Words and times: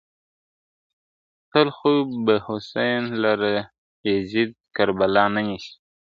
تل 1.51 1.67
خو 1.77 1.91
به 2.25 2.35
حسین 2.47 3.03
لره 3.23 3.53
یزید 4.09 4.51
کربلا 4.75 5.25
نه 5.33 5.41
نیسي!. 5.47 5.73